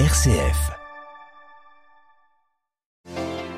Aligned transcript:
RCF. 0.00 0.72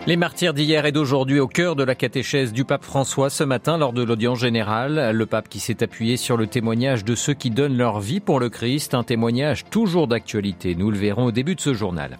Les 0.06 0.16
martyrs 0.16 0.52
d'hier 0.52 0.84
et 0.84 0.92
d'aujourd'hui 0.92 1.40
au 1.40 1.48
cœur 1.48 1.76
de 1.76 1.82
la 1.82 1.94
catéchèse 1.94 2.52
du 2.52 2.66
pape 2.66 2.84
François 2.84 3.30
ce 3.30 3.42
matin 3.42 3.78
lors 3.78 3.94
de 3.94 4.02
l'audience 4.02 4.40
générale. 4.40 5.12
Le 5.16 5.24
pape 5.24 5.48
qui 5.48 5.60
s'est 5.60 5.82
appuyé 5.82 6.18
sur 6.18 6.36
le 6.36 6.46
témoignage 6.46 7.06
de 7.06 7.14
ceux 7.14 7.32
qui 7.32 7.48
donnent 7.48 7.78
leur 7.78 8.00
vie 8.00 8.20
pour 8.20 8.38
le 8.38 8.50
Christ, 8.50 8.92
un 8.92 9.02
témoignage 9.02 9.64
toujours 9.70 10.08
d'actualité. 10.08 10.74
Nous 10.74 10.90
le 10.90 10.98
verrons 10.98 11.24
au 11.24 11.32
début 11.32 11.54
de 11.54 11.60
ce 11.62 11.72
journal. 11.72 12.18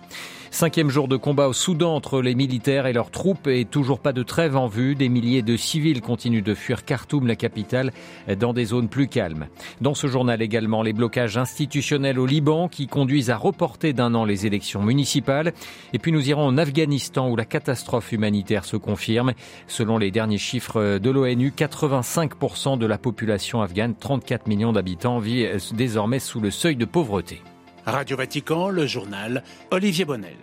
Cinquième 0.50 0.90
jour 0.90 1.08
de 1.08 1.16
combat 1.16 1.48
au 1.48 1.52
Soudan 1.52 1.94
entre 1.94 2.22
les 2.22 2.34
militaires 2.34 2.86
et 2.86 2.92
leurs 2.92 3.10
troupes 3.10 3.46
et 3.46 3.64
toujours 3.64 4.00
pas 4.00 4.12
de 4.12 4.22
trêve 4.22 4.56
en 4.56 4.68
vue. 4.68 4.94
Des 4.94 5.08
milliers 5.08 5.42
de 5.42 5.56
civils 5.56 6.00
continuent 6.00 6.42
de 6.42 6.54
fuir 6.54 6.84
Khartoum, 6.84 7.26
la 7.26 7.36
capitale, 7.36 7.92
dans 8.38 8.52
des 8.52 8.66
zones 8.66 8.88
plus 8.88 9.08
calmes. 9.08 9.48
Dans 9.80 9.94
ce 9.94 10.06
journal 10.06 10.40
également, 10.40 10.82
les 10.82 10.92
blocages 10.92 11.36
institutionnels 11.36 12.18
au 12.18 12.26
Liban 12.26 12.68
qui 12.68 12.86
conduisent 12.86 13.30
à 13.30 13.36
reporter 13.36 13.92
d'un 13.92 14.14
an 14.14 14.24
les 14.24 14.46
élections 14.46 14.82
municipales. 14.82 15.52
Et 15.92 15.98
puis 15.98 16.12
nous 16.12 16.28
irons 16.28 16.46
en 16.46 16.58
Afghanistan 16.58 17.28
où 17.28 17.36
la 17.36 17.44
catastrophe 17.44 18.12
humanitaire 18.12 18.64
se 18.64 18.76
confirme. 18.76 19.32
Selon 19.66 19.98
les 19.98 20.10
derniers 20.10 20.38
chiffres 20.38 20.98
de 20.98 21.10
l'ONU, 21.10 21.52
85% 21.56 22.78
de 22.78 22.86
la 22.86 22.98
population 22.98 23.62
afghane, 23.62 23.94
34 23.94 24.46
millions 24.46 24.72
d'habitants, 24.72 25.18
vit 25.18 25.46
désormais 25.72 26.18
sous 26.18 26.40
le 26.40 26.50
seuil 26.50 26.76
de 26.76 26.84
pauvreté. 26.84 27.42
Radio 27.86 28.16
Vatican, 28.16 28.68
le 28.68 28.84
journal 28.84 29.44
Olivier 29.70 30.04
Bonnel. 30.04 30.34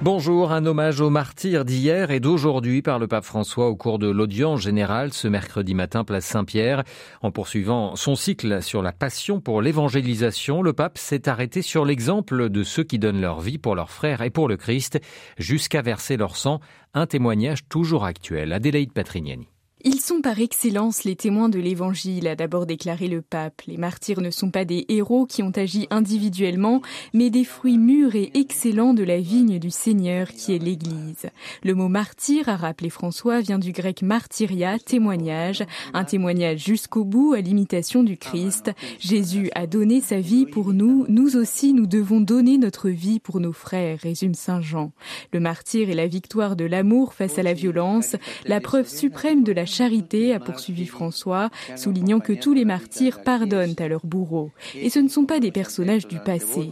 Bonjour, 0.00 0.52
un 0.52 0.64
hommage 0.64 1.00
aux 1.00 1.10
martyrs 1.10 1.64
d'hier 1.64 2.12
et 2.12 2.20
d'aujourd'hui 2.20 2.80
par 2.80 3.00
le 3.00 3.08
pape 3.08 3.24
François 3.24 3.68
au 3.68 3.74
cours 3.74 3.98
de 3.98 4.08
l'audience 4.08 4.60
générale 4.60 5.12
ce 5.12 5.26
mercredi 5.26 5.74
matin 5.74 6.04
place 6.04 6.24
Saint-Pierre. 6.24 6.84
En 7.20 7.32
poursuivant 7.32 7.96
son 7.96 8.14
cycle 8.14 8.62
sur 8.62 8.80
la 8.80 8.92
passion 8.92 9.40
pour 9.40 9.60
l'évangélisation, 9.60 10.62
le 10.62 10.72
pape 10.72 10.98
s'est 10.98 11.28
arrêté 11.28 11.60
sur 11.60 11.84
l'exemple 11.84 12.48
de 12.48 12.62
ceux 12.62 12.84
qui 12.84 13.00
donnent 13.00 13.20
leur 13.20 13.40
vie 13.40 13.58
pour 13.58 13.74
leurs 13.74 13.90
frères 13.90 14.22
et 14.22 14.30
pour 14.30 14.46
le 14.46 14.56
Christ 14.56 15.00
jusqu'à 15.36 15.82
verser 15.82 16.16
leur 16.16 16.36
sang, 16.36 16.60
un 16.92 17.06
témoignage 17.06 17.66
toujours 17.68 18.04
actuel. 18.04 18.52
Adélaïde 18.52 18.92
Patrignani. 18.92 19.48
Ils 19.86 20.00
sont 20.00 20.22
par 20.22 20.40
excellence 20.40 21.04
les 21.04 21.14
témoins 21.14 21.50
de 21.50 21.58
l'Évangile, 21.58 22.26
a 22.26 22.36
d'abord 22.36 22.64
déclaré 22.64 23.06
le 23.06 23.20
pape. 23.20 23.60
Les 23.66 23.76
martyrs 23.76 24.22
ne 24.22 24.30
sont 24.30 24.50
pas 24.50 24.64
des 24.64 24.86
héros 24.88 25.26
qui 25.26 25.42
ont 25.42 25.50
agi 25.50 25.86
individuellement, 25.90 26.80
mais 27.12 27.28
des 27.28 27.44
fruits 27.44 27.76
mûrs 27.76 28.14
et 28.14 28.30
excellents 28.32 28.94
de 28.94 29.02
la 29.02 29.20
vigne 29.20 29.58
du 29.58 29.70
Seigneur 29.70 30.28
qui 30.28 30.54
est 30.54 30.58
l'Église. 30.58 31.26
Le 31.62 31.74
mot 31.74 31.88
martyr, 31.88 32.48
a 32.48 32.56
rappelé 32.56 32.88
François, 32.88 33.42
vient 33.42 33.58
du 33.58 33.72
grec 33.72 34.00
martyria, 34.00 34.78
témoignage, 34.78 35.62
un 35.92 36.04
témoignage 36.04 36.64
jusqu'au 36.64 37.04
bout 37.04 37.34
à 37.34 37.42
l'imitation 37.42 38.02
du 38.02 38.16
Christ. 38.16 38.70
Jésus 38.98 39.50
a 39.54 39.66
donné 39.66 40.00
sa 40.00 40.18
vie 40.18 40.46
pour 40.46 40.72
nous, 40.72 41.04
nous 41.10 41.36
aussi 41.36 41.74
nous 41.74 41.86
devons 41.86 42.22
donner 42.22 42.56
notre 42.56 42.88
vie 42.88 43.20
pour 43.20 43.38
nos 43.38 43.52
frères, 43.52 43.98
résume 44.00 44.32
Saint 44.32 44.62
Jean. 44.62 44.92
Le 45.34 45.40
martyr 45.40 45.90
est 45.90 45.94
la 45.94 46.06
victoire 46.06 46.56
de 46.56 46.64
l'amour 46.64 47.12
face 47.12 47.38
à 47.38 47.42
la 47.42 47.52
violence, 47.52 48.16
la 48.46 48.62
preuve 48.62 48.88
suprême 48.88 49.44
de 49.44 49.52
la 49.52 49.66
charité, 49.74 50.34
a 50.34 50.40
poursuivi 50.40 50.86
François, 50.86 51.50
soulignant 51.76 52.20
que 52.20 52.32
tous 52.32 52.54
les 52.54 52.64
martyrs 52.64 53.22
pardonnent 53.22 53.74
à 53.78 53.88
leurs 53.88 54.06
bourreaux. 54.06 54.50
Et 54.74 54.90
ce 54.90 55.00
ne 55.00 55.08
sont 55.08 55.26
pas 55.26 55.40
des 55.40 55.50
personnages 55.50 56.06
du 56.06 56.18
passé. 56.18 56.70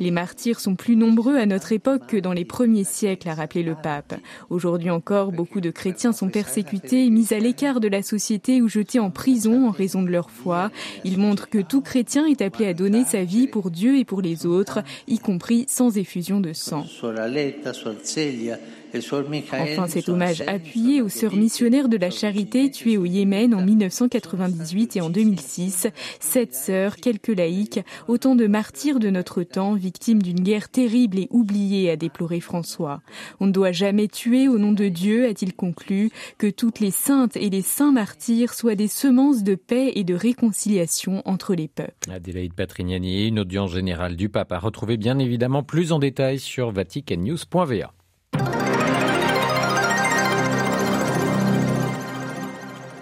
Les 0.00 0.10
martyrs 0.10 0.60
sont 0.60 0.76
plus 0.76 0.96
nombreux 0.96 1.36
à 1.36 1.44
notre 1.44 1.72
époque 1.72 2.06
que 2.06 2.16
dans 2.16 2.32
les 2.32 2.46
premiers 2.46 2.84
siècles, 2.84 3.28
a 3.28 3.34
rappelé 3.34 3.62
le 3.62 3.74
pape. 3.74 4.14
Aujourd'hui 4.48 4.88
encore, 4.88 5.30
beaucoup 5.30 5.60
de 5.60 5.70
chrétiens 5.70 6.12
sont 6.12 6.30
persécutés, 6.30 7.10
mis 7.10 7.34
à 7.34 7.38
l'écart 7.38 7.80
de 7.80 7.88
la 7.88 8.02
société 8.02 8.62
ou 8.62 8.68
jetés 8.68 8.98
en 8.98 9.10
prison 9.10 9.68
en 9.68 9.70
raison 9.70 10.02
de 10.02 10.08
leur 10.08 10.30
foi. 10.30 10.70
Il 11.04 11.18
montre 11.18 11.50
que 11.50 11.58
tout 11.58 11.82
chrétien 11.82 12.24
est 12.24 12.40
appelé 12.40 12.66
à 12.66 12.72
donner 12.72 13.04
sa 13.04 13.24
vie 13.24 13.46
pour 13.46 13.70
Dieu 13.70 13.98
et 13.98 14.06
pour 14.06 14.22
les 14.22 14.46
autres, 14.46 14.80
y 15.06 15.18
compris 15.18 15.66
sans 15.68 15.98
effusion 15.98 16.40
de 16.40 16.54
sang. 16.54 16.86
Enfin, 18.94 19.86
cet 19.86 20.08
hommage 20.08 20.42
appuyé 20.46 21.00
aux 21.02 21.08
sœurs 21.08 21.34
missionnaires 21.34 21.88
de 21.88 21.96
la 21.96 22.10
charité 22.10 22.70
tuées 22.70 22.96
au 22.96 23.04
Yémen 23.04 23.54
en 23.54 23.62
1998 23.62 24.96
et 24.96 25.00
en 25.00 25.10
2006. 25.10 25.88
Sept 26.18 26.54
sœurs, 26.54 26.96
quelques 26.96 27.28
laïcs, 27.28 27.80
autant 28.08 28.34
de 28.34 28.46
martyrs 28.46 28.98
de 28.98 29.10
notre 29.10 29.42
temps, 29.42 29.74
victimes 29.74 30.22
d'une 30.22 30.40
guerre 30.40 30.68
terrible 30.68 31.18
et 31.18 31.28
oubliée, 31.30 31.90
a 31.90 31.96
déploré 31.96 32.40
François. 32.40 33.00
On 33.38 33.46
ne 33.46 33.52
doit 33.52 33.72
jamais 33.72 34.08
tuer 34.08 34.48
au 34.48 34.58
nom 34.58 34.72
de 34.72 34.88
Dieu, 34.88 35.26
a-t-il 35.26 35.54
conclu, 35.54 36.10
que 36.38 36.48
toutes 36.48 36.80
les 36.80 36.90
saintes 36.90 37.36
et 37.36 37.50
les 37.50 37.62
saints 37.62 37.92
martyrs 37.92 38.54
soient 38.54 38.74
des 38.74 38.88
semences 38.88 39.42
de 39.42 39.54
paix 39.54 39.92
et 39.94 40.04
de 40.04 40.14
réconciliation 40.14 41.22
entre 41.24 41.54
les 41.54 41.68
peuples. 41.68 42.10
Adélaïde 42.10 42.54
Patrignani, 42.54 43.28
une 43.28 43.38
audience 43.38 43.72
générale 43.72 44.16
du 44.16 44.28
pape 44.28 44.52
à 44.52 44.58
retrouver 44.58 44.96
bien 44.96 45.18
évidemment 45.18 45.62
plus 45.62 45.92
en 45.92 45.98
détail 45.98 46.38
sur 46.38 46.70
vaticannews.va. 46.70 47.92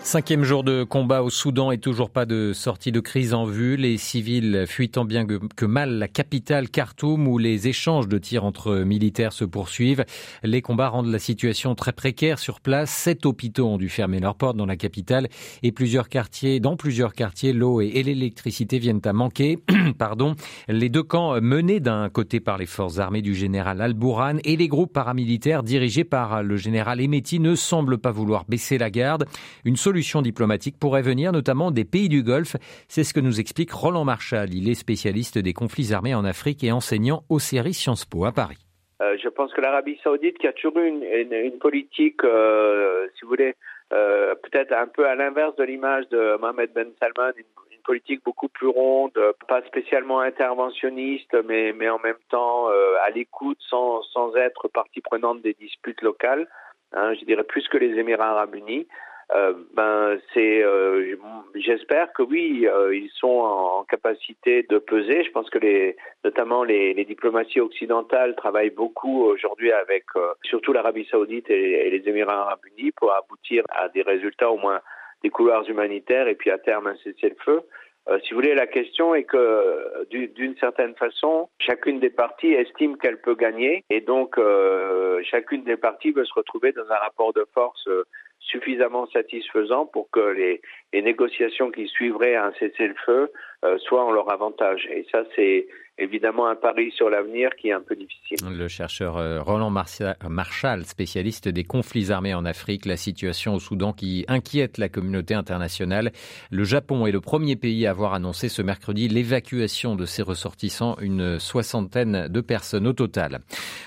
Cinquième 0.09 0.43
jour 0.43 0.65
de 0.65 0.85
combat 0.85 1.23
au 1.23 1.29
Soudan 1.29 1.71
et 1.71 1.77
toujours 1.77 2.09
pas 2.09 2.25
de 2.25 2.55
sortie 2.55 2.93
de 2.93 3.01
crise 3.01 3.35
en 3.35 3.45
vue. 3.45 3.77
Les 3.77 3.99
civils 3.99 4.65
fuient 4.67 4.89
tant 4.89 5.05
bien 5.05 5.27
que 5.27 5.67
mal 5.67 5.99
la 5.99 6.09
capitale 6.09 6.71
Khartoum 6.71 7.29
où 7.29 7.37
les 7.37 7.69
échanges 7.69 8.09
de 8.09 8.17
tirs 8.17 8.47
entre 8.47 8.85
militaires 8.85 9.35
se 9.35 9.45
poursuivent. 9.45 10.07
Les 10.43 10.63
combats 10.63 10.89
rendent 10.89 11.13
la 11.13 11.19
situation 11.19 11.75
très 11.75 11.93
précaire 11.93 12.39
sur 12.39 12.63
place. 12.63 12.89
Sept 12.89 13.27
hôpitaux 13.27 13.67
ont 13.67 13.77
dû 13.77 13.91
fermer 13.91 14.19
leurs 14.19 14.35
portes 14.35 14.57
dans 14.57 14.65
la 14.65 14.77
capitale 14.77 15.29
et 15.63 15.73
plusieurs 15.73 16.09
quartiers, 16.09 16.59
dans 16.59 16.77
plusieurs 16.77 17.13
quartiers, 17.13 17.53
l'eau 17.53 17.83
et 17.83 18.03
l'électricité 18.03 18.79
viennent 18.79 19.03
à 19.05 19.13
manquer. 19.13 19.59
Pardon. 19.99 20.37
Les 20.69 20.89
deux 20.89 21.03
camps 21.03 21.39
menés 21.43 21.81
d'un 21.81 22.09
côté 22.09 22.41
par 22.41 22.57
les 22.57 22.65
forces 22.65 22.99
armées 22.99 23.21
du 23.21 23.35
général 23.35 23.83
Al-Bourhan 23.83 24.39
et 24.45 24.57
les 24.57 24.69
groupes 24.69 24.95
paramilitaires 24.95 25.63
dirigés 25.63 26.05
par 26.05 26.43
le 26.43 26.57
général 26.57 26.99
Emeti 26.99 27.41
ne 27.41 27.55
semblent 27.55 27.99
pas 27.99 28.11
vouloir 28.11 28.47
baisser 28.49 28.79
la 28.79 28.89
garde. 28.89 29.27
Une 29.67 29.77
solution 29.77 29.98
solution 29.99 30.23
diplomatique 30.23 30.79
pourrait 30.79 31.03
venir 31.03 31.33
notamment 31.33 31.73
des 31.73 31.85
pays 31.85 32.09
du 32.09 32.23
Golfe. 32.23 32.55
C'est 32.87 33.03
ce 33.03 33.13
que 33.13 33.19
nous 33.19 33.41
explique 33.41 33.73
Roland 33.73 34.05
Marshall. 34.05 34.55
Il 34.55 34.71
est 34.71 34.77
spécialiste 34.77 35.39
des 35.39 35.53
conflits 35.53 35.93
armés 35.93 36.15
en 36.15 36.25
Afrique 36.25 36.63
et 36.63 36.71
enseignant 36.71 37.25
aux 37.29 37.41
séries 37.41 37.75
Sciences 37.75 38.05
Po 38.05 38.25
à 38.25 38.31
Paris. 38.31 38.65
Euh, 39.03 39.17
je 39.21 39.29
pense 39.29 39.53
que 39.53 39.61
l'Arabie 39.61 39.99
saoudite, 40.05 40.39
qui 40.39 40.47
a 40.47 40.53
toujours 40.53 40.79
une, 40.79 41.03
une, 41.03 41.59
politique, 41.59 42.23
euh, 42.23 43.09
si 43.17 43.23
vous 43.23 43.31
voulez, 43.31 43.57
euh, 43.93 44.37
peut-être 44.37 44.73
un 44.73 44.87
peu 44.87 45.05
à 45.05 45.17
l'inverse 45.17 45.57
de 45.57 45.65
l'image 45.65 46.09
de 46.11 46.39
Mohamed 46.41 46.71
Ben 46.73 46.93
Salman, 47.01 47.33
une, 47.37 47.45
politique 47.85 48.23
beaucoup 48.23 48.49
plus 48.49 48.67
ronde, 48.69 49.19
pas 49.49 49.63
spécialement 49.63 50.21
interventionniste, 50.21 51.35
mais, 51.47 51.73
en 51.89 51.99
même 51.99 52.21
temps 52.29 52.69
à 52.69 53.09
l'écoute 53.15 53.57
sans, 53.61 54.03
sans 54.03 54.37
être 54.37 54.69
partie 54.69 55.01
prenante 55.01 55.41
des 55.41 55.55
disputes 55.55 56.03
locales. 56.03 56.47
Hein, 56.93 57.15
je 57.19 57.25
dirais 57.25 57.45
plus 57.45 57.67
que 57.69 57.79
les 57.79 57.99
Émirats 57.99 58.33
arabes 58.33 58.55
unis. 58.55 58.87
Euh, 59.35 59.53
ben 59.75 60.19
c'est 60.33 60.63
euh, 60.63 61.15
j'espère 61.55 62.11
que 62.15 62.23
oui 62.23 62.67
euh, 62.67 62.97
ils 62.97 63.11
sont 63.11 63.29
en, 63.29 63.85
capacité 63.85 64.63
de 64.71 64.79
peser. 64.79 65.23
Je 65.23 65.31
pense 65.33 65.51
que 65.51 65.59
les 65.59 65.97
notamment 66.25 66.65
les, 66.65 66.95
les 66.95 67.05
diplomaties 67.05 67.61
occidentales 67.61 68.35
travaillent 68.37 68.71
beaucoup 68.71 69.25
aujourd'hui 69.25 69.71
avec 69.71 70.05
surtout 70.45 70.73
l'Arabie 70.73 71.07
Saoudite 71.11 71.51
et, 71.51 71.87
et, 71.87 71.91
les 71.91 72.09
Émirats 72.09 72.41
Arabes 72.41 72.65
Unis 72.79 72.93
pour 72.93 73.13
aboutir 73.13 73.65
à 73.69 73.91
des 73.91 74.03
résultats 74.03 74.51
au 74.51 74.57
moins 74.57 74.81
des 75.23 75.29
couloirs 75.29 75.69
humanitaires 75.69 76.29
et 76.29 76.35
puis 76.35 76.51
à 76.51 76.59
terme 76.59 76.87
un 76.87 76.97
cessez-le-feu. 76.97 77.63
Euh, 78.09 78.19
si 78.25 78.31
vous 78.31 78.37
voulez, 78.37 78.55
la 78.55 78.67
question 78.67 79.15
est 79.15 79.25
que 79.25 80.07
d'une 80.11 80.57
certaine 80.57 80.95
façon, 80.95 81.51
chacune 81.59 82.01
des 82.01 82.11
parties 82.11 82.55
estime 82.55 82.97
qu'elle 82.97 83.21
peut 83.21 83.35
gagner 83.35 83.85
et 83.91 84.01
donc 84.01 84.39
euh, 84.39 85.21
chacune 85.25 85.65
des 85.65 85.77
parties 85.77 86.13
veut 86.13 86.25
se 86.25 86.33
retrouver 86.33 86.73
dans 86.73 86.91
un 86.91 86.97
rapport 86.97 87.35
de 87.35 87.45
force 87.53 87.87
euh, 87.89 88.05
suffisamment 88.49 89.07
satisfaisant 89.09 89.87
pour 89.87 90.11
que 90.11 90.21
les, 90.21 90.61
négociations 90.93 91.71
qui 91.71 91.87
suivraient 91.87 92.37
un 92.37 92.53
cessez-le-feu 92.59 93.31
euh, 93.65 93.79
soient 93.79 94.05
en 94.05 94.13
leur 94.13 94.31
avantage. 94.31 94.87
Et 94.91 95.07
ça, 95.11 95.25
c'est 95.35 95.67
évidemment 95.99 96.49
un 96.49 96.55
pari 96.55 96.93
sur 96.93 97.11
l'avenir 97.11 97.51
qui 97.57 97.69
est 97.69 97.73
un 97.73 97.81
peu 97.81 97.97
difficile. 97.97 98.39
Le 98.57 98.69
chercheur 98.69 99.17
euh, 99.17 99.43
Roland 99.43 99.71
Marshall, 99.71 100.85
spécialiste 100.85 101.49
des 101.49 101.65
conflits 101.65 102.13
armés 102.13 102.35
en 102.35 102.45
Afrique, 102.45 102.87
la 102.87 102.97
situation 102.97 103.55
au 103.55 103.59
Soudan 103.59 103.93
qui 103.93 104.25
inquiète 104.29 104.79
la 104.79 104.89
communauté 104.89 105.35
internationale. 105.35 106.13
Le 106.51 106.65
Japon 106.65 107.07
est 107.07 107.13
le 107.13 107.21
premier 107.21 107.57
pays 107.57 107.87
à 107.87 107.91
avoir 107.91 108.15
annoncé 108.15 108.49
ce 108.49 108.63
mercredi 108.63 109.09
l'évacuation 109.09 109.97
de 109.97 110.05
ses 110.05 110.23
ressortissants, 110.23 110.97
une 111.01 111.39
soixantaine 111.41 112.29
de 112.29 112.41
personnes 112.41 112.87
au 112.87 112.93
total. 112.93 113.41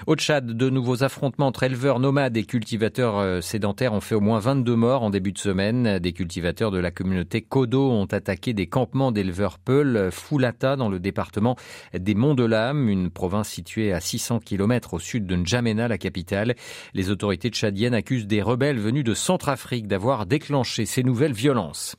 Au 0.06 0.16
Tchad, 0.16 0.46
de 0.46 0.70
nouveaux 0.70 1.04
affrontements 1.04 1.48
entre 1.48 1.64
éleveurs 1.64 2.00
nomades 2.00 2.36
et 2.36 2.44
cultivateurs 2.44 3.20
euh, 3.20 3.42
sédentaires 3.42 3.94
ont 3.94 4.02
fait 4.02 4.16
au 4.16 4.22
moins 4.22 4.40
22 4.40 4.76
morts 4.76 5.04
en 5.04 5.10
début 5.10 5.32
de 5.32 5.38
semaine. 5.38 6.00
Des 6.00 6.12
cultivateurs 6.12 6.72
de 6.72 6.80
la 6.80 6.92
communauté 6.92 7.42
Kodo 7.42 7.90
ont 7.90 8.06
attaqué 8.06 8.54
des 8.54 8.68
campements 8.68 9.12
d'éleveurs 9.12 9.60
Foulata, 10.12 10.76
dans 10.76 10.90
le 10.90 11.00
département 11.00 11.56
des 11.94 12.16
Monts 12.16 12.36
de 12.36 12.44
l'Âme, 12.44 12.90
une 12.90 13.10
province 13.10 13.50
située 13.50 13.94
à 13.94 14.00
600 14.00 14.40
km 14.40 14.96
au 14.96 15.00
sud 15.00 15.26
de 15.26 15.36
N'Djamena, 15.36 15.88
la 15.88 15.98
capitale. 15.98 16.56
Les 16.94 17.10
autorités 17.10 17.50
tchadiennes 17.50 17.94
accusent 17.94 18.28
des 18.28 18.42
rebelles 18.42 18.80
venus 18.80 19.04
de 19.04 19.14
Centrafrique 19.14 19.88
d'avoir 19.88 20.26
déclenché 20.26 20.86
ces 20.86 21.04
nouvelles 21.04 21.34
violences. 21.34 21.96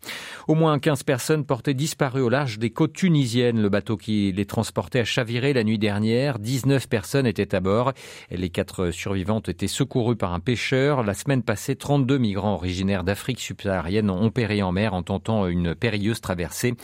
Au 0.49 0.55
moins 0.55 0.79
15 0.79 1.03
personnes 1.05 1.45
portaient 1.45 1.75
disparues 1.75 2.23
au 2.23 2.29
large 2.29 2.59
des 2.59 2.71
côtes 2.71 2.93
tunisiennes. 2.93 3.61
Le 3.61 3.69
bateau 3.69 3.97
qui 3.97 4.33
les 4.33 4.47
transportait 4.47 5.01
a 5.01 5.05
chaviré 5.05 5.53
la 5.53 5.65
nuit 5.65 5.79
dernière. 5.79 6.39
19 6.39 6.89
personnes 6.89 7.27
étaient 7.27 7.55
à 7.55 7.61
bord. 7.61 7.93
Les 8.31 8.51
quatre 8.51 8.91
survivantes 8.91 9.49
étaient 9.49 9.69
secourues 9.69 10.17
par 10.17 10.33
un 10.33 10.41
pêcheur. 10.41 11.03
La 11.03 11.15
semaine 11.15 11.43
passée, 11.43 11.77
32 11.77 12.19
migrants 12.19 12.55
originaires 12.55 13.05
d'Afrique 13.05 13.41
subsaharienne 13.41 14.11
ont 14.11 14.31
péri 14.31 14.63
en 14.63 14.73
mer 14.73 14.95
en 14.95 15.03
tentant 15.03 15.47
une 15.47 15.75
périlleuse 15.75 16.21
traversée. 16.21 16.75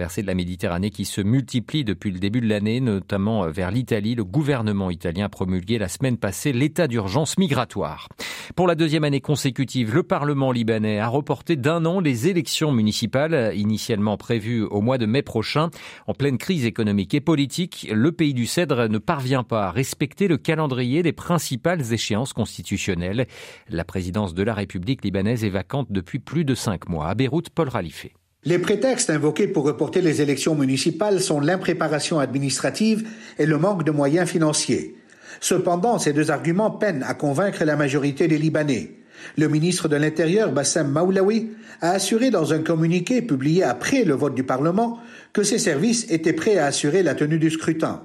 De 0.00 0.26
la 0.26 0.34
Méditerranée 0.34 0.90
qui 0.90 1.04
se 1.04 1.20
multiplient 1.20 1.84
depuis 1.84 2.10
le 2.10 2.18
début 2.18 2.40
de 2.40 2.48
l'année, 2.48 2.80
notamment 2.80 3.48
vers 3.50 3.70
l'Italie. 3.70 4.14
Le 4.14 4.24
gouvernement 4.24 4.90
italien 4.90 5.26
a 5.26 5.28
promulgué 5.28 5.78
la 5.78 5.88
semaine 5.88 6.16
passée 6.16 6.52
l'état 6.52 6.88
d'urgence 6.88 7.36
migratoire. 7.36 8.08
Pour 8.56 8.66
la 8.66 8.74
deuxième 8.74 9.04
année 9.04 9.20
consécutive, 9.20 9.94
le 9.94 10.02
Parlement 10.02 10.52
libanais 10.52 10.98
a 10.98 11.06
reporté 11.06 11.56
d'un 11.56 11.84
an 11.84 12.00
les 12.00 12.28
élections 12.28 12.72
municipales 12.72 13.52
initialement 13.54 14.16
prévues 14.16 14.62
au 14.62 14.80
mois 14.80 14.96
de 14.96 15.04
mai 15.04 15.22
prochain. 15.22 15.68
En 16.06 16.14
pleine 16.14 16.38
crise 16.38 16.64
économique 16.64 17.12
et 17.12 17.20
politique, 17.20 17.86
le 17.92 18.10
pays 18.10 18.32
du 18.32 18.46
Cèdre 18.46 18.88
ne 18.88 18.98
parvient 18.98 19.44
pas 19.44 19.66
à 19.66 19.70
respecter 19.70 20.28
le 20.28 20.38
calendrier 20.38 21.02
des 21.02 21.12
principales 21.12 21.92
échéances 21.92 22.32
constitutionnelles. 22.32 23.26
La 23.68 23.84
présidence 23.84 24.32
de 24.32 24.42
la 24.42 24.54
République 24.54 25.04
libanaise 25.04 25.44
est 25.44 25.50
vacante 25.50 25.88
depuis 25.90 26.20
plus 26.20 26.46
de 26.46 26.54
cinq 26.54 26.88
mois. 26.88 27.08
À 27.08 27.14
Beyrouth, 27.14 27.50
Paul 27.50 27.68
Ralifé. 27.68 28.14
Les 28.42 28.58
prétextes 28.58 29.10
invoqués 29.10 29.48
pour 29.48 29.64
reporter 29.64 30.00
les 30.00 30.22
élections 30.22 30.54
municipales 30.54 31.20
sont 31.20 31.40
l'impréparation 31.40 32.18
administrative 32.18 33.06
et 33.38 33.44
le 33.44 33.58
manque 33.58 33.84
de 33.84 33.90
moyens 33.90 34.30
financiers. 34.30 34.96
Cependant, 35.40 35.98
ces 35.98 36.14
deux 36.14 36.30
arguments 36.30 36.70
peinent 36.70 37.04
à 37.06 37.12
convaincre 37.12 37.64
la 37.64 37.76
majorité 37.76 38.28
des 38.28 38.38
Libanais. 38.38 38.92
Le 39.36 39.48
ministre 39.48 39.88
de 39.88 39.96
l'Intérieur, 39.96 40.52
Bassem 40.52 40.90
Maoulaoui, 40.90 41.50
a 41.82 41.90
assuré 41.90 42.30
dans 42.30 42.54
un 42.54 42.60
communiqué 42.60 43.20
publié 43.20 43.62
après 43.62 44.04
le 44.04 44.14
vote 44.14 44.34
du 44.34 44.42
Parlement 44.42 44.98
que 45.34 45.42
ses 45.42 45.58
services 45.58 46.10
étaient 46.10 46.32
prêts 46.32 46.56
à 46.56 46.64
assurer 46.64 47.02
la 47.02 47.14
tenue 47.14 47.38
du 47.38 47.50
scrutin. 47.50 48.02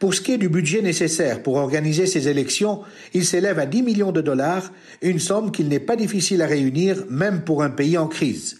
Pour 0.00 0.14
ce 0.14 0.20
qui 0.20 0.32
est 0.32 0.38
du 0.38 0.48
budget 0.48 0.82
nécessaire 0.82 1.44
pour 1.44 1.54
organiser 1.54 2.06
ces 2.06 2.26
élections, 2.26 2.80
il 3.14 3.24
s'élève 3.24 3.60
à 3.60 3.66
10 3.66 3.84
millions 3.84 4.10
de 4.10 4.20
dollars, 4.20 4.72
une 5.00 5.20
somme 5.20 5.52
qu'il 5.52 5.68
n'est 5.68 5.78
pas 5.78 5.94
difficile 5.94 6.42
à 6.42 6.46
réunir 6.46 7.04
même 7.08 7.42
pour 7.42 7.62
un 7.62 7.70
pays 7.70 7.96
en 7.96 8.08
crise. 8.08 8.59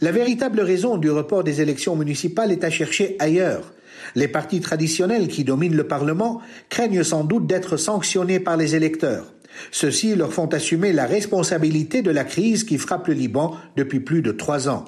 La 0.00 0.12
véritable 0.12 0.60
raison 0.60 0.96
du 0.96 1.10
report 1.10 1.44
des 1.44 1.60
élections 1.60 1.96
municipales 1.96 2.52
est 2.52 2.64
à 2.64 2.70
chercher 2.70 3.16
ailleurs. 3.18 3.72
Les 4.14 4.28
partis 4.28 4.60
traditionnels 4.60 5.28
qui 5.28 5.44
dominent 5.44 5.76
le 5.76 5.86
Parlement 5.86 6.40
craignent 6.68 7.04
sans 7.04 7.24
doute 7.24 7.46
d'être 7.46 7.76
sanctionnés 7.76 8.40
par 8.40 8.56
les 8.56 8.74
électeurs. 8.74 9.32
Ceux-ci 9.70 10.14
leur 10.16 10.32
font 10.32 10.46
assumer 10.46 10.92
la 10.92 11.06
responsabilité 11.06 12.02
de 12.02 12.10
la 12.10 12.24
crise 12.24 12.64
qui 12.64 12.78
frappe 12.78 13.08
le 13.08 13.14
Liban 13.14 13.56
depuis 13.76 14.00
plus 14.00 14.20
de 14.20 14.32
trois 14.32 14.68
ans. 14.68 14.84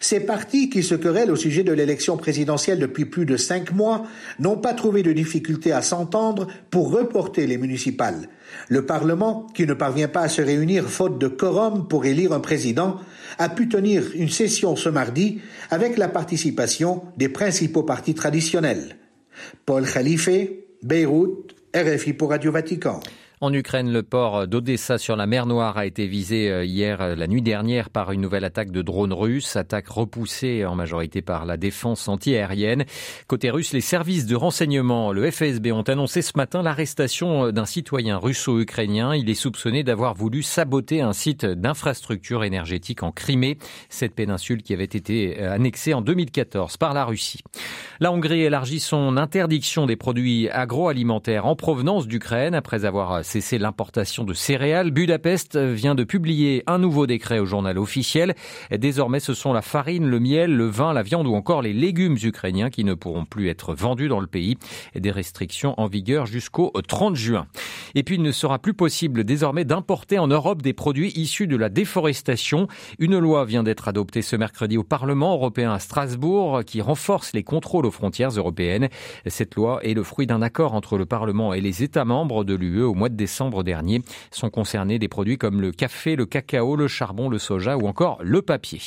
Ces 0.00 0.20
partis 0.20 0.70
qui 0.70 0.82
se 0.82 0.94
querellent 0.94 1.30
au 1.30 1.36
sujet 1.36 1.64
de 1.64 1.72
l'élection 1.72 2.16
présidentielle 2.16 2.78
depuis 2.78 3.04
plus 3.04 3.26
de 3.26 3.36
cinq 3.36 3.72
mois 3.72 4.04
n'ont 4.38 4.56
pas 4.56 4.74
trouvé 4.74 5.02
de 5.02 5.12
difficulté 5.12 5.72
à 5.72 5.82
s'entendre 5.82 6.48
pour 6.70 6.92
reporter 6.92 7.46
les 7.46 7.58
municipales. 7.58 8.28
Le 8.68 8.86
Parlement, 8.86 9.46
qui 9.54 9.66
ne 9.66 9.74
parvient 9.74 10.08
pas 10.08 10.22
à 10.22 10.28
se 10.28 10.42
réunir 10.42 10.88
faute 10.88 11.18
de 11.18 11.28
quorum 11.28 11.88
pour 11.88 12.06
élire 12.06 12.32
un 12.32 12.40
président, 12.40 12.96
a 13.38 13.48
pu 13.48 13.68
tenir 13.68 14.04
une 14.14 14.30
session 14.30 14.76
ce 14.76 14.88
mardi 14.88 15.40
avec 15.70 15.98
la 15.98 16.08
participation 16.08 17.02
des 17.16 17.28
principaux 17.28 17.82
partis 17.82 18.14
traditionnels. 18.14 18.96
Paul 19.66 19.86
Khalife, 19.86 20.30
Beyrouth, 20.82 21.54
RFI 21.74 22.12
pour 22.12 22.30
Radio 22.30 22.52
Vatican. 22.52 23.00
En 23.40 23.52
Ukraine, 23.52 23.92
le 23.92 24.02
port 24.02 24.48
d'Odessa 24.48 24.98
sur 24.98 25.14
la 25.14 25.26
mer 25.28 25.46
Noire 25.46 25.78
a 25.78 25.86
été 25.86 26.08
visé 26.08 26.50
euh, 26.50 26.64
hier, 26.64 27.00
euh, 27.00 27.14
la 27.14 27.28
nuit 27.28 27.40
dernière, 27.40 27.88
par 27.88 28.10
une 28.10 28.20
nouvelle 28.20 28.42
attaque 28.42 28.72
de 28.72 28.82
drones 28.82 29.12
russes, 29.12 29.54
attaque 29.54 29.86
repoussée 29.86 30.64
en 30.64 30.74
majorité 30.74 31.22
par 31.22 31.46
la 31.46 31.56
défense 31.56 32.08
antiaérienne. 32.08 32.84
Côté 33.28 33.50
russe, 33.50 33.72
les 33.72 33.80
services 33.80 34.26
de 34.26 34.34
renseignement, 34.34 35.12
le 35.12 35.30
FSB, 35.30 35.70
ont 35.70 35.82
annoncé 35.82 36.20
ce 36.20 36.32
matin 36.34 36.62
l'arrestation 36.62 37.44
euh, 37.44 37.52
d'un 37.52 37.64
citoyen 37.64 38.18
russo-ukrainien. 38.18 39.14
Il 39.14 39.30
est 39.30 39.34
soupçonné 39.34 39.84
d'avoir 39.84 40.14
voulu 40.14 40.42
saboter 40.42 41.00
un 41.00 41.12
site 41.12 41.46
d'infrastructure 41.46 42.42
énergétique 42.42 43.04
en 43.04 43.12
Crimée, 43.12 43.56
cette 43.88 44.16
péninsule 44.16 44.64
qui 44.64 44.74
avait 44.74 44.82
été 44.82 45.38
annexée 45.38 45.94
en 45.94 46.00
2014 46.00 46.76
par 46.76 46.92
la 46.92 47.04
Russie. 47.04 47.42
La 48.00 48.10
Hongrie 48.10 48.42
élargit 48.42 48.80
son 48.80 49.16
interdiction 49.16 49.86
des 49.86 49.96
produits 49.96 50.48
agroalimentaires 50.50 51.46
en 51.46 51.54
provenance 51.54 52.08
d'Ukraine 52.08 52.56
après 52.56 52.84
avoir 52.84 53.24
cesser 53.28 53.58
l'importation 53.58 54.24
de 54.24 54.32
céréales. 54.32 54.90
Budapest 54.90 55.56
vient 55.56 55.94
de 55.94 56.02
publier 56.02 56.62
un 56.66 56.78
nouveau 56.78 57.06
décret 57.06 57.38
au 57.38 57.44
journal 57.44 57.78
officiel. 57.78 58.34
Désormais, 58.70 59.20
ce 59.20 59.34
sont 59.34 59.52
la 59.52 59.62
farine, 59.62 60.06
le 60.06 60.18
miel, 60.18 60.56
le 60.56 60.66
vin, 60.66 60.92
la 60.92 61.02
viande 61.02 61.26
ou 61.26 61.34
encore 61.34 61.60
les 61.62 61.74
légumes 61.74 62.16
ukrainiens 62.22 62.70
qui 62.70 62.84
ne 62.84 62.94
pourront 62.94 63.26
plus 63.26 63.48
être 63.48 63.74
vendus 63.74 64.08
dans 64.08 64.20
le 64.20 64.26
pays. 64.26 64.56
Des 64.94 65.10
restrictions 65.10 65.74
en 65.78 65.86
vigueur 65.86 66.24
jusqu'au 66.26 66.72
30 66.88 67.16
juin. 67.16 67.46
Et 67.94 68.02
puis, 68.02 68.14
il 68.14 68.22
ne 68.22 68.32
sera 68.32 68.58
plus 68.58 68.74
possible 68.74 69.24
désormais 69.24 69.66
d'importer 69.66 70.18
en 70.18 70.26
Europe 70.26 70.62
des 70.62 70.72
produits 70.72 71.12
issus 71.14 71.46
de 71.46 71.56
la 71.56 71.68
déforestation. 71.68 72.66
Une 72.98 73.18
loi 73.18 73.44
vient 73.44 73.62
d'être 73.62 73.88
adoptée 73.88 74.22
ce 74.22 74.36
mercredi 74.36 74.78
au 74.78 74.84
Parlement 74.84 75.34
européen 75.34 75.72
à 75.72 75.78
Strasbourg 75.78 76.62
qui 76.64 76.80
renforce 76.80 77.34
les 77.34 77.42
contrôles 77.42 77.84
aux 77.84 77.90
frontières 77.90 78.30
européennes. 78.30 78.88
Cette 79.26 79.54
loi 79.54 79.80
est 79.84 79.94
le 79.94 80.02
fruit 80.02 80.26
d'un 80.26 80.40
accord 80.40 80.72
entre 80.72 80.96
le 80.96 81.04
Parlement 81.04 81.52
et 81.52 81.60
les 81.60 81.82
États 81.82 82.06
membres 82.06 82.44
de 82.44 82.54
l'UE 82.54 82.82
au 82.82 82.94
mois 82.94 83.10
de 83.10 83.17
décembre 83.18 83.62
dernier. 83.62 84.00
Sont 84.30 84.48
concernés 84.48 84.98
des 84.98 85.08
produits 85.08 85.36
comme 85.36 85.60
le 85.60 85.72
café, 85.72 86.16
le 86.16 86.24
cacao, 86.24 86.74
le 86.74 86.88
charbon, 86.88 87.28
le 87.28 87.38
soja 87.38 87.76
ou 87.76 87.86
encore 87.86 88.18
le 88.22 88.40
papier. 88.40 88.80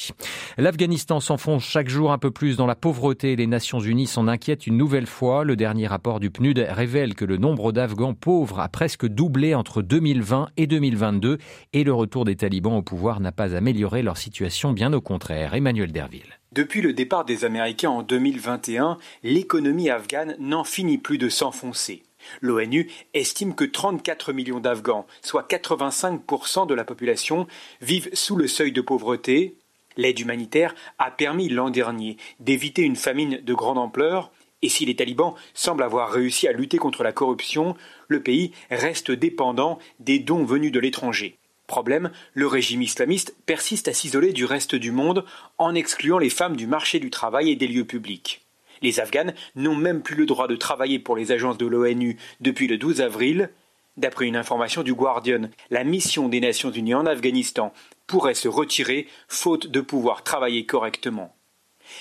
L'Afghanistan 0.58 1.20
s'enfonce 1.20 1.64
chaque 1.64 1.90
jour 1.90 2.12
un 2.12 2.18
peu 2.18 2.32
plus 2.32 2.58
dans 2.58 2.66
la 2.66 2.76
pauvreté. 2.76 3.36
Les 3.36 3.46
Nations 3.46 3.80
Unies 3.80 4.08
s'en 4.08 4.28
inquiètent 4.28 4.66
une 4.66 4.78
nouvelle 4.78 5.06
fois. 5.06 5.44
Le 5.44 5.56
dernier 5.56 5.86
rapport 5.86 6.20
du 6.20 6.32
PNUD 6.32 6.66
révèle 6.70 7.14
que 7.14 7.26
le 7.26 7.38
nombre 7.38 7.72
d'Afghans 7.72 8.16
pauvres 8.16 8.60
a 8.60 8.70
presque 8.70 9.06
doublé 9.06 9.54
entre 9.54 9.84
2020 9.84 10.48
et 10.58 10.66
2022 10.66 11.38
et 11.74 11.84
le 11.84 11.94
retour 11.94 12.26
des 12.26 12.36
talibans 12.36 12.78
au 12.78 12.82
pouvoir 12.82 13.20
n'a 13.20 13.32
pas 13.32 13.56
amélioré 13.56 14.02
leur 14.02 14.18
situation, 14.18 14.72
bien 14.72 14.92
au 14.94 15.02
contraire. 15.02 15.54
Emmanuel 15.54 15.92
Derville. 15.92 16.40
Depuis 16.54 16.82
le 16.82 16.92
départ 16.92 17.24
des 17.24 17.46
Américains 17.46 17.92
en 17.92 18.04
2021, 18.04 18.98
l'économie 19.24 19.90
afghane 19.90 20.36
n'en 20.40 20.66
finit 20.66 20.98
plus 20.98 21.18
de 21.18 21.30
s'enfoncer. 21.30 22.04
L'ONU 22.42 22.90
estime 23.14 23.56
que 23.56 23.64
34 23.64 24.34
millions 24.34 24.60
d'Afghans, 24.60 25.08
soit 25.22 25.50
85% 25.50 26.68
de 26.68 26.74
la 26.74 26.84
population, 26.84 27.48
vivent 27.82 28.10
sous 28.14 28.36
le 28.36 28.48
seuil 28.48 28.72
de 28.72 28.82
pauvreté. 28.82 29.56
L'aide 29.98 30.20
humanitaire 30.20 30.76
a 31.00 31.12
permis 31.12 31.50
l'an 31.50 31.70
dernier 31.70 32.18
d'éviter 32.40 32.84
une 32.84 32.96
famine 32.96 33.42
de 33.42 33.54
grande 33.54 33.78
ampleur, 33.78 34.32
et 34.62 34.70
si 34.70 34.86
les 34.86 34.96
talibans 34.96 35.34
semblent 35.54 35.84
avoir 35.84 36.12
réussi 36.12 36.48
à 36.48 36.52
lutter 36.52 36.78
contre 36.78 37.04
la 37.04 37.12
corruption, 37.12 37.76
le 38.08 38.22
pays 38.22 38.52
reste 38.70 39.12
dépendant 39.12 39.80
des 40.00 40.20
dons 40.20 40.44
venus 40.44 40.72
de 40.72 40.80
l'étranger. 40.80 41.38
Problème, 41.68 42.12
le 42.34 42.48
régime 42.48 42.82
islamiste 42.82 43.34
persiste 43.46 43.88
à 43.88 43.94
s'isoler 43.94 44.34
du 44.34 44.46
reste 44.46 44.76
du 44.76 44.92
monde 44.92 45.26
en 45.58 45.74
excluant 45.74 46.18
les 46.18 46.30
femmes 46.30 46.58
du 46.58 46.68
marché 46.68 47.00
du 47.00 47.10
travail 47.10 47.50
et 47.50 47.56
des 47.56 47.68
lieux 47.68 47.86
publics. 47.86 48.46
Les 48.82 49.00
Afghanes 49.00 49.34
n'ont 49.56 49.76
même 49.76 50.02
plus 50.02 50.16
le 50.16 50.26
droit 50.26 50.48
de 50.48 50.56
travailler 50.56 51.00
pour 51.00 51.16
les 51.16 51.32
agences 51.32 51.58
de 51.58 51.68
l'ONU 51.68 52.18
depuis 52.40 52.68
le 52.68 52.78
12 52.78 53.02
avril. 53.02 53.50
D'après 53.98 54.26
une 54.26 54.36
information 54.36 54.84
du 54.84 54.94
Guardian, 54.94 55.50
la 55.70 55.84
mission 55.84 56.30
des 56.30 56.40
Nations 56.40 56.72
Unies 56.72 56.96
en 56.96 57.06
Afghanistan 57.06 57.74
pourrait 58.08 58.34
se 58.34 58.48
retirer 58.48 59.08
faute 59.28 59.68
de 59.68 59.82
pouvoir 59.82 60.24
travailler 60.24 60.66
correctement. 60.66 61.36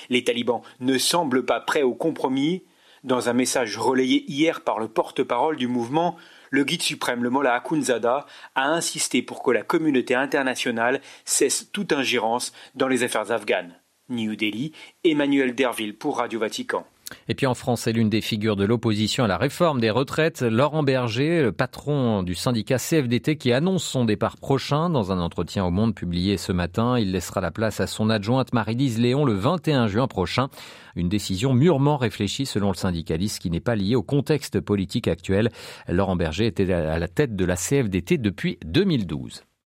Les 0.09 0.25
talibans 0.25 0.63
ne 0.79 0.99
semblent 0.99 1.45
pas 1.45 1.61
prêts 1.61 1.83
au 1.83 1.95
compromis. 1.95 2.63
Dans 3.03 3.29
un 3.29 3.33
message 3.33 3.79
relayé 3.79 4.25
hier 4.31 4.61
par 4.61 4.79
le 4.79 4.89
porte-parole 4.89 5.57
du 5.57 5.67
mouvement, 5.67 6.17
le 6.51 6.65
guide 6.65 6.83
suprême, 6.83 7.23
le 7.23 7.31
Mollah 7.31 7.55
Akhundzada, 7.55 8.27
a 8.55 8.69
insisté 8.69 9.23
pour 9.23 9.43
que 9.43 9.51
la 9.51 9.63
communauté 9.63 10.15
internationale 10.15 11.01
cesse 11.25 11.71
toute 11.73 11.93
ingérence 11.93 12.53
dans 12.75 12.89
les 12.89 13.03
affaires 13.03 13.31
afghanes. 13.31 13.75
New 14.11 14.37
Delhi, 14.37 14.73
Emmanuel 15.05 15.55
Derville 15.55 15.97
pour 15.97 16.19
Radio 16.19 16.39
Vatican. 16.39 16.85
Et 17.29 17.35
puis 17.35 17.47
en 17.47 17.55
France, 17.55 17.83
c'est 17.83 17.93
l'une 17.93 18.09
des 18.09 18.21
figures 18.21 18.57
de 18.57 18.65
l'opposition 18.65 19.25
à 19.25 19.29
la 19.29 19.37
réforme 19.37 19.81
des 19.81 19.91
retraites, 19.91 20.43
Laurent 20.43 20.83
Berger, 20.83 21.51
patron 21.57 22.23
du 22.23 22.35
syndicat 22.35 22.79
CFDT 22.79 23.37
qui 23.37 23.53
annonce 23.53 23.85
son 23.85 24.05
départ 24.05 24.37
prochain 24.37 24.91
dans 24.91 25.13
un 25.13 25.21
entretien 25.21 25.65
au 25.65 25.71
Monde 25.71 25.95
publié 25.95 26.37
ce 26.37 26.53
matin. 26.53 26.99
Il 26.99 27.13
laissera 27.13 27.41
la 27.41 27.51
place 27.51 27.81
à 27.81 27.87
son 27.87 28.11
adjointe 28.11 28.53
Marie-Lise 28.53 28.99
Léon 28.99 29.25
le 29.25 29.35
21 29.35 29.89
juin 29.89 30.07
prochain. 30.07 30.49
Une 30.97 31.09
décision 31.09 31.53
mûrement 31.53 31.97
réfléchie 31.97 32.47
selon 32.47 32.69
le 32.69 32.77
syndicaliste 32.77 33.41
qui 33.41 33.51
n'est 33.51 33.61
pas 33.61 33.77
liée 33.77 33.97
au 33.97 34.03
contexte 34.03 34.61
politique 34.61 35.09
actuel. 35.09 35.51
Laurent 35.89 36.17
Berger 36.17 36.47
était 36.47 36.73
à 36.73 36.99
la 36.99 37.09
tête 37.09 37.37
de 37.37 37.45
la 37.45 37.57
CFDT 37.57 38.19
depuis 38.19 38.59
2012. 38.65 39.45